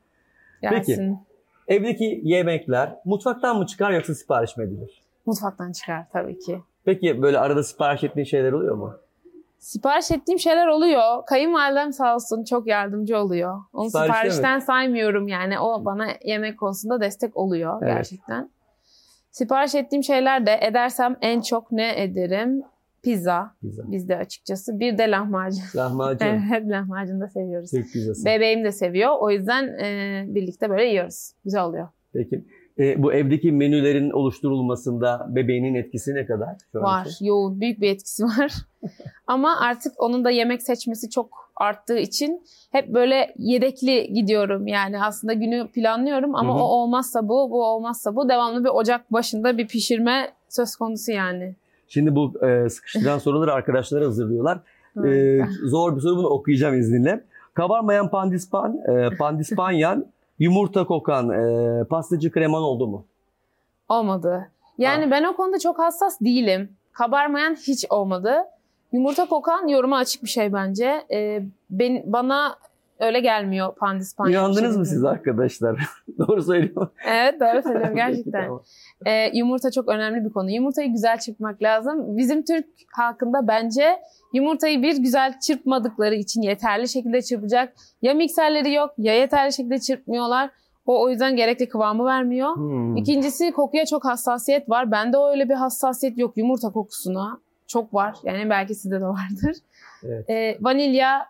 Peki. 0.70 0.86
Gelsin. 0.86 1.18
Evdeki 1.68 2.20
yemekler 2.24 2.96
mutfaktan 3.04 3.58
mı 3.58 3.66
çıkar 3.66 3.90
yoksa 3.90 4.14
sipariş 4.14 4.56
mi 4.56 4.64
edilir? 4.64 5.02
Mutfaktan 5.26 5.72
çıkar 5.72 6.04
tabii 6.12 6.38
ki. 6.38 6.60
Peki 6.84 7.22
böyle 7.22 7.38
arada 7.38 7.62
sipariş 7.62 8.04
ettiğin 8.04 8.24
şeyler 8.24 8.52
oluyor 8.52 8.74
mu? 8.76 8.94
Sipariş 9.58 10.10
ettiğim 10.10 10.38
şeyler 10.38 10.66
oluyor. 10.66 11.26
Kayınvalidem 11.26 11.92
sağ 11.92 12.14
olsun 12.14 12.44
çok 12.44 12.66
yardımcı 12.66 13.18
oluyor. 13.18 13.60
Onu 13.72 13.86
Siparişte 13.86 14.12
mi? 14.12 14.14
siparişten 14.14 14.58
saymıyorum 14.58 15.28
yani. 15.28 15.58
O 15.60 15.84
bana 15.84 16.06
yemek 16.24 16.58
konusunda 16.58 17.00
destek 17.00 17.36
oluyor 17.36 17.82
Evet. 17.82 17.94
gerçekten. 17.94 18.50
Sipariş 19.30 19.74
ettiğim 19.74 20.02
şeyler 20.02 20.46
de 20.46 20.58
edersem 20.62 21.16
en 21.20 21.40
çok 21.40 21.72
ne 21.72 22.02
ederim? 22.02 22.62
Pizza 23.04 23.54
Pizza. 23.60 23.82
bizde 23.86 24.16
açıkçası. 24.16 24.80
Bir 24.80 24.98
de 24.98 25.10
lahmacun. 25.10 25.62
Lahmacun. 25.76 26.26
evet 26.52 26.62
lahmacun 26.66 27.20
da 27.20 27.28
seviyoruz. 27.28 27.70
Türk 27.70 27.92
pizzası. 27.92 28.24
Bebeğim 28.24 28.64
de 28.64 28.72
seviyor. 28.72 29.10
O 29.20 29.30
yüzden 29.30 29.68
e, 29.78 30.24
birlikte 30.28 30.70
böyle 30.70 30.84
yiyoruz. 30.84 31.32
Güzel 31.44 31.64
oluyor. 31.64 31.88
Peki. 32.12 32.44
e, 32.78 33.02
bu 33.02 33.12
evdeki 33.12 33.52
menülerin 33.52 34.10
oluşturulmasında 34.10 35.26
bebeğinin 35.28 35.74
etkisi 35.74 36.14
ne 36.14 36.26
kadar? 36.26 36.56
şu 36.72 36.80
Var. 36.80 37.06
için? 37.06 37.24
Yoğun. 37.24 37.60
Büyük 37.60 37.80
bir 37.80 37.90
etkisi 37.90 38.24
var. 38.24 38.52
Ama 39.26 39.60
artık 39.60 39.92
onun 39.98 40.24
da 40.24 40.30
yemek 40.30 40.62
seçmesi 40.62 41.10
çok 41.10 41.44
arttığı 41.56 41.98
için 41.98 42.42
hep 42.72 42.88
böyle 42.88 43.34
yedekli 43.38 44.12
gidiyorum. 44.12 44.66
Yani 44.66 45.02
aslında 45.02 45.32
günü 45.32 45.68
planlıyorum 45.68 46.34
ama 46.36 46.54
Hı 46.54 46.58
hı. 46.58 46.62
o 46.62 46.66
olmazsa 46.66 47.28
bu, 47.28 47.50
bu 47.50 47.64
olmazsa 47.64 48.16
bu. 48.16 48.28
Devamlı 48.28 48.64
bir 48.64 48.68
ocak 48.68 49.12
başında 49.12 49.58
bir 49.58 49.68
pişirme 49.68 50.32
söz 50.48 50.76
konusu 50.76 51.12
yani. 51.12 51.56
Şimdi 51.88 52.14
bu 52.14 52.46
e, 52.46 52.68
sıkıştıran 52.68 53.18
soruları 53.24 53.52
arkadaşlara 53.52 54.04
hazırlıyorlar. 54.04 54.58
E, 55.04 55.40
zor 55.64 55.96
bir 55.96 56.00
soru 56.00 56.16
bunu 56.16 56.26
okuyacağım 56.28 56.74
izninle. 56.78 57.24
Kabarmayan 57.54 58.10
pandispan, 58.10 58.78
e, 58.88 59.16
pandispanyan, 59.16 60.06
yumurta 60.38 60.84
kokan 60.86 61.30
e, 61.30 61.84
pastacı 61.84 62.30
kreman 62.30 62.62
oldu 62.62 62.86
mu? 62.86 63.04
Olmadı. 63.88 64.48
Yani 64.78 65.04
Ha. 65.04 65.10
ben 65.10 65.24
o 65.24 65.36
konuda 65.36 65.58
çok 65.58 65.78
hassas 65.78 66.20
değilim. 66.20 66.68
Kabarmayan 66.92 67.54
hiç 67.54 67.84
olmadı. 67.90 68.34
Yumurta 68.92 69.28
kokan 69.28 69.68
yoruma 69.68 69.96
açık 69.96 70.22
bir 70.22 70.28
şey 70.28 70.52
bence. 70.52 71.04
Ee, 71.12 71.42
ben, 71.70 72.02
bana 72.06 72.56
öyle 73.04 73.20
gelmiyor 73.20 73.74
pandispanyan. 73.74 74.30
Uyandınız 74.30 74.76
mı 74.76 74.86
siz 74.86 75.04
arkadaşlar? 75.04 75.80
Doğru 76.18 76.42
söylüyorum. 76.42 76.90
Evet 77.06 77.40
doğru 77.40 77.62
söylüyorum 77.68 77.96
gerçekten. 77.96 78.50
Ee, 79.06 79.30
yumurta 79.38 79.70
çok 79.70 79.88
önemli 79.88 80.24
bir 80.24 80.32
konu. 80.32 80.50
Yumurtayı 80.50 80.92
güzel 80.92 81.18
çırpmak 81.18 81.62
lazım. 81.62 82.16
Bizim 82.16 82.42
Türk 82.44 82.66
halkında 82.92 83.48
bence 83.48 83.96
yumurtayı 84.32 84.82
bir 84.82 84.96
güzel 84.96 85.40
çırpmadıkları 85.40 86.14
için 86.14 86.42
yeterli 86.42 86.88
şekilde 86.88 87.22
çırpacak. 87.22 87.74
Ya 88.02 88.14
mikserleri 88.14 88.72
yok 88.72 88.90
ya 88.98 89.14
yeterli 89.14 89.52
şekilde 89.52 89.78
çırpmıyorlar. 89.78 90.50
O 90.86 91.02
o 91.02 91.10
yüzden 91.10 91.36
gerekli 91.36 91.68
kıvamı 91.68 92.04
vermiyor. 92.04 92.56
Hmm. 92.56 92.96
İkincisi 92.96 93.52
kokuya 93.52 93.86
çok 93.86 94.04
hassasiyet 94.04 94.68
var. 94.70 94.90
Bende 94.90 95.16
öyle 95.18 95.48
bir 95.48 95.54
hassasiyet 95.54 96.18
yok 96.18 96.36
yumurta 96.36 96.70
kokusuna. 96.70 97.40
Çok 97.66 97.94
var. 97.94 98.16
Yani 98.24 98.50
belki 98.50 98.74
sizde 98.74 99.00
de 99.00 99.04
vardır. 99.04 99.56
Evet. 100.04 100.30
Ee, 100.30 100.58
vanilya 100.60 101.26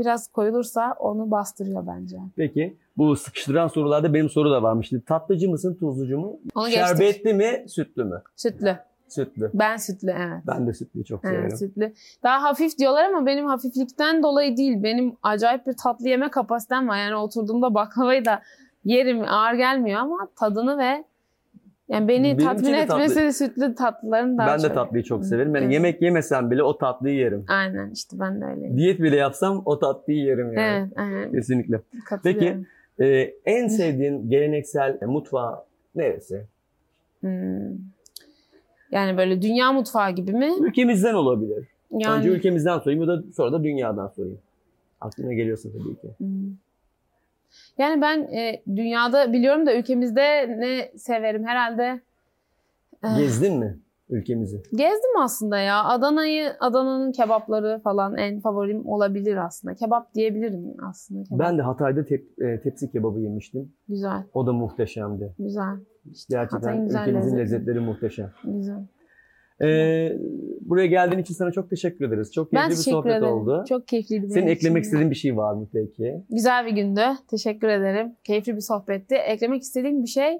biraz 0.00 0.28
koyulursa 0.28 0.94
onu 0.98 1.30
bastırıyor 1.30 1.86
bence. 1.86 2.16
Peki 2.36 2.76
bu 2.96 3.16
sıkıştıran 3.16 3.68
sorularda 3.68 4.14
benim 4.14 4.28
soru 4.28 4.50
da 4.50 4.62
varmış. 4.62 4.88
Şimdi 4.88 5.04
Tatlıcı 5.04 5.50
mısın, 5.50 5.74
tuzlucu 5.80 6.18
mu? 6.18 6.38
Onu 6.54 6.66
geçtik. 6.66 6.86
Şerbetli 6.86 7.34
mi, 7.34 7.64
sütlü 7.68 8.04
mü? 8.04 8.22
Sütlü. 8.36 8.78
Sütlü. 9.08 9.50
Ben 9.54 9.76
sütlü 9.76 10.10
evet. 10.10 10.42
Ben 10.46 10.66
de 10.66 10.72
sütlüyü 10.72 11.04
çok 11.04 11.20
severim. 11.20 11.40
Evet, 11.42 11.58
sütlü. 11.58 11.92
Daha 12.22 12.42
hafif 12.42 12.78
diyorlar 12.78 13.04
ama 13.04 13.26
benim 13.26 13.46
hafiflikten 13.46 14.22
dolayı 14.22 14.56
değil. 14.56 14.82
Benim 14.82 15.16
acayip 15.22 15.66
bir 15.66 15.76
tatlı 15.82 16.08
yeme 16.08 16.30
kapasitem 16.30 16.88
var. 16.88 16.98
Yani 16.98 17.16
oturduğumda 17.16 17.74
baklavayı 17.74 18.24
da 18.24 18.42
yerim 18.84 19.24
ağır 19.28 19.54
gelmiyor 19.54 20.00
ama 20.00 20.28
tadını 20.36 20.78
ve 20.78 21.04
yani 21.90 22.08
beni 22.08 22.24
Benimki 22.24 22.44
tatmin 22.44 22.72
tatlı. 22.72 22.94
etmesi 23.02 23.16
de 23.16 23.32
sütlü 23.32 23.74
tatlıların 23.74 24.38
daha 24.38 24.46
ben 24.46 24.58
de 24.58 24.66
çok. 24.66 24.74
tatlıyı 24.74 25.04
çok 25.04 25.24
severim. 25.24 25.54
Yani 25.54 25.64
Evet. 25.64 25.72
yemek 25.74 26.02
yemesem 26.02 26.50
bile 26.50 26.62
o 26.62 26.78
tatlıyı 26.78 27.14
yerim. 27.16 27.44
Aynen 27.48 27.90
işte 27.90 28.16
ben 28.20 28.40
de 28.40 28.44
öyleyim. 28.44 28.76
Diyet 28.76 28.98
bile 29.02 29.16
yapsam 29.16 29.62
o 29.64 29.78
tatlıyı 29.78 30.18
yerim 30.18 30.52
yani. 30.52 30.78
Evet, 30.82 30.92
aynen. 30.96 31.32
Kesinlikle. 31.32 31.80
Katılıyorum. 32.06 32.66
Ee, 33.00 33.34
en 33.46 33.68
sevdiğin 33.68 34.30
geleneksel 34.30 34.98
mutfağı 35.06 35.54
neresi? 35.94 36.46
Hmm. 37.20 37.70
Yani 38.90 39.16
böyle 39.18 39.42
dünya 39.42 39.72
mutfağı 39.72 40.10
gibi 40.10 40.32
mi? 40.32 40.50
Ülkemizden 40.60 41.14
olabilir. 41.14 41.66
Yani 41.90 42.18
Önce 42.18 42.28
ülkemizden 42.28 42.78
sorayım 42.78 43.00
ya 43.02 43.08
da 43.08 43.22
sonra 43.36 43.52
da 43.52 43.64
dünyadan 43.64 44.08
sorayım. 44.08 44.38
Aklına 45.00 45.32
geliyorsa 45.32 45.68
tabii 45.68 46.00
ki. 46.00 46.08
Hmm. 46.18 46.28
Yani 47.78 48.00
ben 48.02 48.18
e, 48.22 48.62
dünyada 48.76 49.32
biliyorum 49.32 49.66
da 49.66 49.74
ülkemizde 49.76 50.20
ne 50.60 50.98
severim 50.98 51.44
herhalde. 51.46 52.00
eh, 53.04 53.16
Gezdin 53.18 53.58
mi 53.58 53.78
ülkemizi? 54.10 54.62
Gezdim 54.70 55.16
aslında 55.22 55.58
ya. 55.58 55.84
Adana'yı, 55.84 56.52
Adana'nın 56.60 57.12
kebapları 57.12 57.80
falan 57.84 58.16
en 58.16 58.40
favorim 58.40 58.86
olabilir 58.88 59.36
aslında. 59.36 59.74
Kebap 59.74 60.14
diyebilirim 60.14 60.74
aslında. 60.90 61.24
Kebap. 61.24 61.38
Ben 61.38 61.58
de 61.58 61.62
Hatay'da 61.62 62.00
tep- 62.00 62.44
e, 62.54 62.60
tepsi 62.60 62.90
kebabı 62.90 63.20
yemiştim. 63.20 63.72
Güzel, 63.88 64.22
O 64.34 64.46
da 64.46 64.52
muhteşemdi. 64.52 65.34
güzel, 65.38 65.76
Gerçekten 66.30 66.58
Hatay'ın 66.58 66.86
güzel 66.86 67.00
ülkemizin 67.00 67.36
lezzeti. 67.36 67.40
lezzetleri 67.54 67.80
muhteşem. 67.80 68.30
güzel. 68.44 68.82
Ee, 69.62 70.12
buraya 70.60 70.86
geldiğin 70.86 71.20
için 71.22 71.34
sana 71.34 71.52
çok 71.52 71.70
teşekkür 71.70 72.08
ederiz. 72.08 72.32
Çok 72.32 72.52
Ben 72.52 72.68
keyifli 72.68 72.86
bir 72.86 72.92
sohbet 72.92 73.12
ederim. 73.12 73.32
oldu. 73.32 73.64
Çok 73.68 73.88
keyifliydi 73.88 74.28
Senin 74.30 74.46
için 74.46 74.56
eklemek 74.56 74.82
de. 74.82 74.86
istediğin 74.86 75.10
bir 75.10 75.16
şey 75.16 75.36
var 75.36 75.52
mı 75.54 75.68
peki? 75.72 76.24
Güzel 76.30 76.66
bir 76.66 76.70
gündü. 76.72 77.02
Teşekkür 77.30 77.68
ederim. 77.68 78.16
Keyifli 78.24 78.56
bir 78.56 78.60
sohbetti. 78.60 79.14
Eklemek 79.14 79.62
istediğim 79.62 80.02
bir 80.02 80.08
şey 80.08 80.38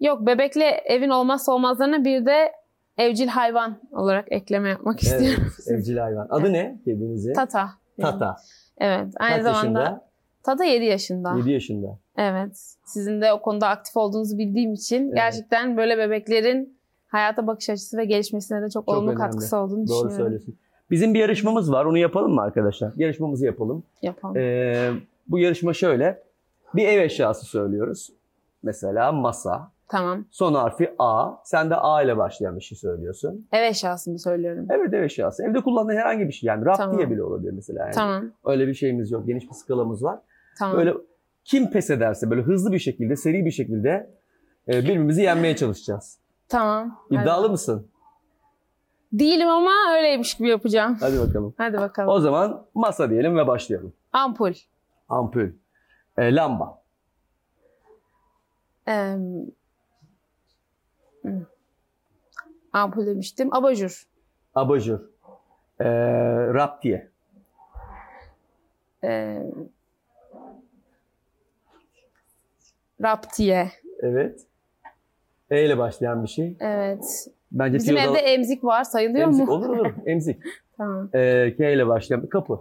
yok. 0.00 0.26
Bebekle 0.26 0.64
evin 0.64 1.08
olmazsa 1.10 1.52
olmazlarına 1.52 2.04
bir 2.04 2.26
de 2.26 2.52
evcil 2.98 3.26
hayvan 3.28 3.80
olarak 3.92 4.32
ekleme 4.32 4.68
yapmak 4.68 5.04
Evet, 5.04 5.12
istiyorum. 5.12 5.52
evcil 5.68 5.96
hayvan. 5.96 6.26
Adı 6.30 6.52
ne 6.52 6.80
kedinizin? 6.84 7.32
Tata. 7.32 7.68
Tata. 8.00 8.36
Evet. 8.78 9.08
Aynı 9.16 9.34
Kaç 9.34 9.42
zamanda 9.42 9.80
yaşında? 9.80 10.08
Tata 10.42 10.64
7 10.64 10.84
yaşında. 10.84 11.34
7 11.36 11.50
yaşında. 11.50 11.98
Evet. 12.18 12.74
Sizin 12.84 13.20
de 13.20 13.32
o 13.32 13.42
konuda 13.42 13.68
aktif 13.68 13.96
olduğunuzu 13.96 14.38
bildiğim 14.38 14.72
için 14.72 15.02
Evet. 15.04 15.14
gerçekten 15.16 15.76
böyle 15.76 15.98
bebeklerin 15.98 16.78
hayata 17.12 17.46
bakış 17.46 17.70
açısı 17.70 17.96
ve 17.96 18.04
gelişmesine 18.04 18.62
de 18.62 18.64
çok, 18.70 18.72
Çok 18.72 18.88
olumlu 18.88 19.10
önemli. 19.10 19.20
katkısı 19.20 19.56
olduğunu 19.56 19.76
Doğru 19.76 19.86
düşünüyorum. 19.86 20.16
söylüyorsun. 20.16 20.54
Bizim 20.90 21.14
bir 21.14 21.18
yarışmamız 21.18 21.72
var. 21.72 21.84
Onu 21.84 21.98
yapalım 21.98 22.34
mı 22.34 22.40
arkadaşlar? 22.42 22.92
Yarışmamızı 22.96 23.46
yapalım. 23.46 23.82
Yapalım. 24.02 24.36
Ee, 24.36 24.90
bu 25.28 25.38
yarışma 25.38 25.72
şöyle. 25.72 26.22
Bir 26.74 26.88
ev 26.88 27.00
eşyası 27.02 27.46
söylüyoruz. 27.46 28.12
Mesela 28.62 29.12
masa. 29.12 29.72
Tamam. 29.88 30.24
Son 30.30 30.54
harfi 30.54 30.94
A. 30.98 31.30
Sen 31.44 31.70
de 31.70 31.76
A 31.76 32.02
ile 32.02 32.16
başlayan 32.16 32.56
bir 32.56 32.60
şey 32.60 32.78
söylüyorsun. 32.78 33.46
Ev 33.52 33.62
eşyasını 33.62 34.18
söylüyorum. 34.18 34.66
Evet 34.70 34.94
ev 34.94 35.02
eşyası. 35.02 35.44
Evde 35.44 35.60
kullandığın 35.60 35.96
herhangi 35.96 36.28
bir 36.28 36.32
şey. 36.32 36.48
Yani 36.48 36.64
raf 36.64 36.76
Tamam. 36.76 36.98
diye 36.98 37.10
bile 37.10 37.22
olabilir 37.22 37.52
mesela. 37.52 37.80
Yani. 37.84 37.94
Tamam. 37.94 38.24
Öyle 38.44 38.66
bir 38.66 38.74
şeyimiz 38.74 39.10
yok. 39.10 39.26
Geniş 39.26 39.44
bir 39.50 39.54
skalamız 39.54 40.02
var. 40.04 40.18
Tamam. 40.58 40.76
Böyle 40.76 40.94
kim 41.44 41.70
pes 41.70 41.90
ederse 41.90 42.30
böyle 42.30 42.42
hızlı 42.42 42.72
bir 42.72 42.78
şekilde, 42.78 43.16
seri 43.16 43.44
bir 43.44 43.50
şekilde 43.50 44.10
e, 44.68 44.72
birbirimizi 44.82 45.22
yenmeye 45.22 45.56
çalışacağız. 45.56 46.18
Tamam. 46.52 47.04
İddialı 47.10 47.42
Hadi. 47.42 47.50
mısın? 47.50 47.88
Değilim 49.12 49.48
ama 49.48 49.70
öyleymiş 49.96 50.34
gibi 50.36 50.48
yapacağım. 50.48 50.96
Hadi 51.00 51.20
bakalım. 51.20 51.54
Hadi 51.58 51.78
bakalım. 51.78 52.08
O 52.08 52.20
zaman 52.20 52.66
masa 52.74 53.10
diyelim 53.10 53.36
ve 53.36 53.46
başlayalım. 53.46 53.92
Ampul. 54.12 54.52
Ampul. 55.08 55.48
E, 56.18 56.34
lamba. 56.34 56.82
Ee. 58.88 59.16
Ampul 62.72 63.06
demiştim. 63.06 63.54
Abajur. 63.54 64.06
Abajur. 64.54 65.00
E, 65.80 65.88
raptiye. 66.54 67.10
Ee, 69.04 69.42
raptiye. 73.02 73.72
Evet. 74.00 74.46
E 75.52 75.64
ile 75.66 75.78
başlayan 75.78 76.22
bir 76.22 76.28
şey. 76.28 76.56
Evet. 76.60 77.28
Bence 77.52 77.78
Bizim 77.78 77.96
Theodor- 77.96 78.10
evde 78.10 78.18
emzik 78.18 78.64
var. 78.64 78.84
Sayılıyor 78.84 79.26
emzik. 79.26 79.48
mu? 79.48 79.54
Olur 79.54 79.68
olur. 79.68 79.92
Emzik. 80.06 80.42
Tamam. 80.76 81.08
E, 81.14 81.54
K 81.56 81.70
ile 81.72 81.86
başlayan 81.86 82.22
bir 82.22 82.30
kapı. 82.30 82.58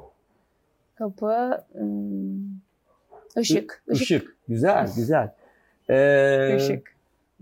Kapı. 0.95 1.63
hmm, 1.73 2.39
Işık. 3.37 3.83
Işık. 3.87 4.01
Işık. 4.01 4.35
Güzel, 4.47 4.89
güzel. 4.95 5.33
E, 5.89 6.55
Işık. 6.57 6.95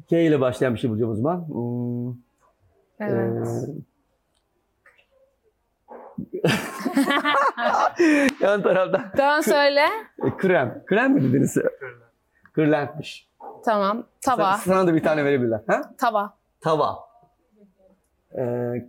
K 0.09 0.21
ile 0.21 0.41
başlayan 0.41 0.73
bir 0.73 0.79
şey 0.79 0.89
bulacağım 0.89 1.11
o 1.11 1.15
zaman. 1.15 1.47
Hmm, 1.47 2.13
Evet. 2.99 3.47
e, 3.47 3.49
yan 8.41 8.61
taraftan. 8.63 9.01
Tamam 9.17 9.43
söyle. 9.43 9.81
Krem. 10.37 10.83
Krem 10.85 11.13
mi 11.13 11.23
dediniz? 11.23 11.57
Kırlentmiş. 12.53 13.28
Tamam. 13.65 14.03
Tava. 14.21 14.43
Sana, 14.43 14.57
sana 14.57 14.87
da 14.87 14.93
bir 14.95 15.03
tane 15.03 15.25
verebilirler. 15.25 15.61
Ha? 15.67 15.81
Tava. 15.97 16.33
Tava. 16.61 16.99
Ee, 18.37 18.85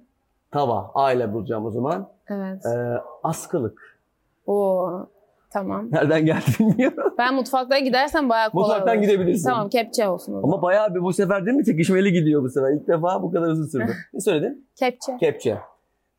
tava. 0.50 0.90
A 0.94 1.12
ile 1.12 1.32
bulacağım 1.32 1.66
o 1.66 1.70
zaman. 1.70 2.08
Evet. 2.28 2.66
Ee, 2.66 3.00
askılık. 3.22 3.98
Oo. 4.46 5.06
Tamam. 5.52 5.88
Nereden 5.92 6.26
geldi 6.26 6.44
bilmiyorum. 6.60 7.14
Ben 7.18 7.34
mutfaktan 7.34 7.84
gidersem 7.84 8.28
bayağı 8.28 8.50
kolay 8.50 8.68
Mutfaktan 8.68 8.96
olur. 8.96 9.06
gidebilirsin. 9.06 9.48
Tamam 9.48 9.68
kepçe 9.68 10.08
olsun. 10.08 10.32
o 10.32 10.40
zaman. 10.40 10.52
Ama 10.54 10.62
bayağı 10.62 10.94
bir 10.94 11.00
bu 11.02 11.12
sefer 11.12 11.46
değil 11.46 11.56
mi 11.56 11.64
çekişmeli 11.64 12.12
gidiyor 12.12 12.42
bu 12.42 12.48
sefer. 12.48 12.72
İlk 12.72 12.88
defa 12.88 13.22
bu 13.22 13.32
kadar 13.32 13.48
uzun 13.48 13.66
sürdü. 13.66 13.92
ne 14.14 14.20
söyledin? 14.20 14.66
Kepçe. 14.76 15.16
Kepçe. 15.20 15.58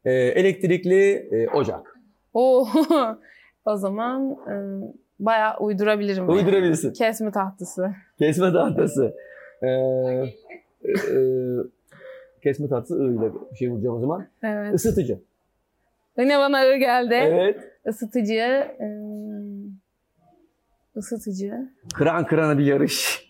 Ee, 0.05 0.11
elektrikli 0.13 1.11
e, 1.31 1.49
ocak. 1.49 1.99
Oo. 2.33 2.67
o 3.65 3.75
zaman 3.75 4.37
ım, 4.47 4.93
bayağı 5.25 5.57
uydurabilirim. 5.57 6.23
yani. 6.23 6.31
Uydurabilirsin. 6.31 6.93
Kesme 6.93 7.31
tahtası. 7.31 7.91
Kesme 8.19 8.51
tahtası. 8.53 9.15
Ee, 9.61 9.67
e, 9.67 11.17
kesme 12.43 12.67
tahtası 12.69 12.95
I 12.95 13.15
ile 13.15 13.33
bir 13.51 13.55
şey 13.55 13.71
bulacağım 13.71 13.95
o 13.95 13.99
zaman. 13.99 14.27
Evet. 14.43 14.73
Isıtıcı. 14.73 15.19
Yine 16.17 16.39
bana 16.39 16.57
ağır 16.57 16.75
geldi. 16.75 17.13
Evet. 17.13 17.59
Isıtıcı. 17.87 18.67
ım, 18.81 19.79
ısıtıcı. 20.97 21.69
Kıran 21.93 22.25
kırana 22.25 22.57
bir 22.57 22.65
yarış. 22.65 23.27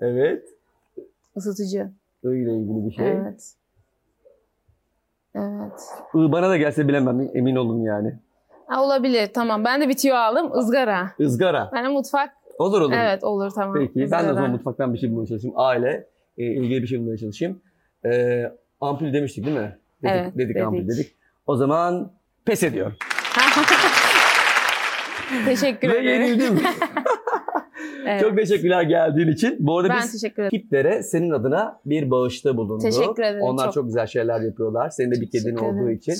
Evet. 0.00 0.44
Isıtıcı. 1.36 1.90
Öyle 2.24 2.56
ilgili 2.56 2.86
bir 2.86 2.90
şey. 2.90 3.08
Evet. 3.08 3.54
Evet. 5.34 5.80
I 6.14 6.32
bana 6.32 6.48
da 6.48 6.56
gelse 6.56 6.88
bilemem 6.88 7.30
emin 7.34 7.56
olun 7.56 7.82
yani. 7.82 8.14
Ha, 8.66 8.82
olabilir 8.84 9.30
tamam. 9.34 9.64
Ben 9.64 9.80
de 9.80 9.88
bitiyor 9.88 10.16
aldım. 10.16 10.58
Izgara. 10.60 11.10
Izgara. 11.18 11.70
Ben 11.74 11.84
de 11.84 11.88
mutfak. 11.88 12.30
Olur 12.58 12.80
olur. 12.80 12.92
Evet 12.92 13.24
olur 13.24 13.50
tamam. 13.50 13.74
Peki 13.78 13.92
ben 13.96 14.00
de 14.00 14.04
o 14.14 14.18
Izgara. 14.18 14.34
zaman 14.34 14.50
mutfaktan 14.50 14.94
bir 14.94 14.98
şey 14.98 15.10
bulmaya 15.10 15.26
çalışayım. 15.26 15.54
Aile 15.58 16.06
e, 16.38 16.44
ilgili 16.44 16.82
bir 16.82 16.86
şey 16.86 16.98
bulmaya 17.00 17.16
çalışayım. 17.16 17.60
E, 18.04 18.42
ampul 18.80 19.12
demiştik 19.12 19.46
değil 19.46 19.56
mi? 19.56 19.78
Dedik, 20.02 20.14
Evet, 20.16 20.38
dedik, 20.38 20.56
ampul 20.56 20.78
dedik. 20.78 20.88
dedik. 20.90 21.14
O 21.46 21.56
zaman 21.56 22.12
pes 22.44 22.62
ediyorum. 22.62 22.94
Teşekkür 25.44 25.88
Ve 25.88 25.98
ederim. 25.98 26.22
yenildim. 26.22 26.58
Evet. 28.06 28.20
Çok 28.20 28.36
teşekkürler 28.36 28.82
geldiğin 28.82 29.28
için. 29.28 29.56
Bu 29.60 29.78
arada 29.78 29.88
ben 29.88 30.02
biz. 30.02 30.24
Kiplere 30.50 31.02
senin 31.02 31.30
adına 31.30 31.80
bir 31.84 32.10
bağışta 32.10 32.56
bulundu. 32.56 32.82
Teşekkür 32.82 33.22
ederim, 33.22 33.42
Onlar 33.42 33.64
çok, 33.64 33.74
çok. 33.74 33.86
güzel 33.86 34.06
şeyler 34.06 34.40
yapıyorlar. 34.40 34.90
Senin 34.90 35.10
de 35.10 35.20
bir 35.20 35.30
kedin 35.30 35.56
olduğu 35.56 35.90
için. 35.90 36.14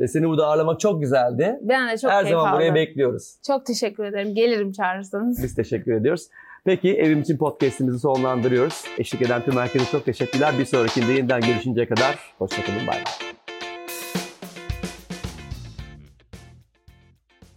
Ve 0.00 0.08
seni 0.08 0.28
burada 0.28 0.46
ağırlamak 0.46 0.80
çok 0.80 1.00
güzeldi. 1.02 1.58
Ben 1.62 1.88
de 1.92 1.98
çok 1.98 2.10
Her 2.10 2.24
zaman 2.24 2.52
buraya 2.54 2.64
aldım. 2.64 2.74
bekliyoruz. 2.74 3.36
Çok 3.46 3.66
teşekkür 3.66 4.04
ederim. 4.04 4.34
Gelirim 4.34 4.72
çağırırsanız. 4.72 5.42
Biz 5.42 5.54
teşekkür 5.54 5.92
ediyoruz. 5.92 6.28
Peki 6.64 6.94
evim 6.94 7.20
için 7.20 7.36
podcastimizi 7.36 7.98
sonlandırıyoruz. 7.98 8.84
Eşlik 8.98 9.22
eden 9.22 9.42
tüm 9.42 9.56
herkese 9.56 9.84
çok 9.92 10.04
teşekkürler. 10.04 10.54
Bir 10.58 10.64
sonrakinde 10.64 11.12
yeniden 11.12 11.40
görüşünceye 11.40 11.88
kadar 11.88 12.18
hoşçakalın. 12.38 12.86
Bay 12.86 12.96
bay. 12.96 13.29